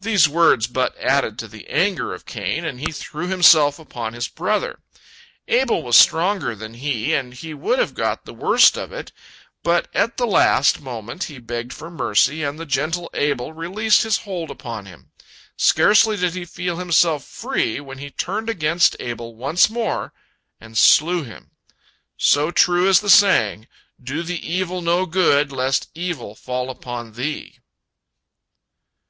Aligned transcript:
These 0.00 0.26
words 0.26 0.66
but 0.66 0.96
added 0.98 1.38
to 1.38 1.48
the 1.48 1.68
anger 1.68 2.14
of 2.14 2.24
Cain, 2.24 2.64
and 2.64 2.80
he 2.80 2.90
threw 2.90 3.26
himself 3.26 3.78
upon 3.78 4.14
his 4.14 4.26
brother. 4.26 4.80
Abel 5.48 5.82
was 5.82 5.98
stronger 5.98 6.54
than 6.54 6.72
he, 6.72 7.12
and 7.12 7.34
he 7.34 7.52
would 7.52 7.78
have 7.78 7.92
got 7.92 8.24
the 8.24 8.32
worst 8.32 8.78
of 8.78 8.90
it, 8.90 9.12
but 9.62 9.86
at 9.94 10.16
the 10.16 10.26
last 10.26 10.80
moment 10.80 11.24
he 11.24 11.38
begged 11.38 11.74
for 11.74 11.90
mercy, 11.90 12.42
and 12.42 12.58
the 12.58 12.64
gentle 12.64 13.10
Abel 13.12 13.52
released 13.52 14.00
his 14.02 14.16
hold 14.16 14.50
upon 14.50 14.86
him. 14.86 15.10
Scarcely 15.58 16.16
did 16.16 16.32
he 16.32 16.46
feel 16.46 16.78
himself 16.78 17.22
free, 17.22 17.80
when 17.80 17.98
he 17.98 18.08
turned 18.08 18.48
against 18.48 18.96
Abel 18.98 19.34
once 19.34 19.68
more, 19.68 20.14
and 20.58 20.78
slew 20.78 21.22
him. 21.22 21.50
So 22.16 22.50
true 22.50 22.88
is 22.88 23.00
the 23.00 23.10
saying, 23.10 23.68
"Do 24.02 24.22
the 24.22 24.40
evil 24.50 24.80
no 24.80 25.04
good, 25.04 25.52
lest 25.52 25.90
evil 25.94 26.34
fall 26.34 26.70
upon 26.70 27.12
thee." 27.12 27.58